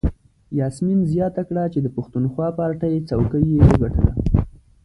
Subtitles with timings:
[0.59, 4.11] یاسمین زیاته کړه چې د پښتونخوا پارټۍ څوکۍ یې وګټله.